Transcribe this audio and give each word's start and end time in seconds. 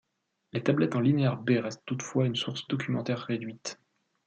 Les 0.53 0.63
tablettes 0.63 0.95
en 0.95 0.99
linéaire 0.99 1.37
B 1.37 1.59
restent 1.61 1.83
toutefois 1.85 2.25
une 2.25 2.35
source 2.35 2.67
documentaire 2.67 3.19
réduite. 3.19 3.77